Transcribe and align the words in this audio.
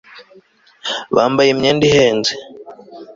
bambaye 1.15 1.49
imyenda 1.51 1.83
ihenze 1.89 2.33